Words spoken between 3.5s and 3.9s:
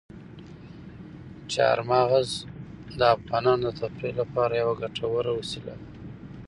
د